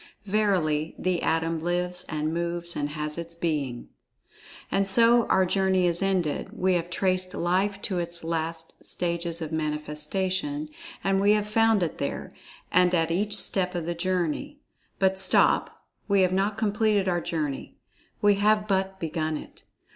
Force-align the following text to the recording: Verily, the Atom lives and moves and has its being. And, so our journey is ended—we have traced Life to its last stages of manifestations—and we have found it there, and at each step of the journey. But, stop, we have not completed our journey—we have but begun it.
Verily, 0.25 0.95
the 0.97 1.21
Atom 1.21 1.61
lives 1.61 2.05
and 2.09 2.33
moves 2.33 2.75
and 2.75 2.89
has 2.89 3.19
its 3.19 3.35
being. 3.35 3.89
And, 4.71 4.87
so 4.87 5.27
our 5.27 5.45
journey 5.45 5.85
is 5.85 6.01
ended—we 6.01 6.73
have 6.73 6.89
traced 6.89 7.35
Life 7.35 7.79
to 7.83 7.99
its 7.99 8.23
last 8.23 8.83
stages 8.83 9.43
of 9.43 9.51
manifestations—and 9.51 11.21
we 11.21 11.33
have 11.33 11.47
found 11.47 11.83
it 11.83 11.99
there, 11.99 12.33
and 12.71 12.95
at 12.95 13.11
each 13.11 13.37
step 13.37 13.75
of 13.75 13.85
the 13.85 13.93
journey. 13.93 14.57
But, 14.97 15.19
stop, 15.19 15.85
we 16.07 16.21
have 16.21 16.33
not 16.33 16.57
completed 16.57 17.07
our 17.07 17.21
journey—we 17.21 18.35
have 18.37 18.67
but 18.67 18.99
begun 18.99 19.37
it. 19.37 19.65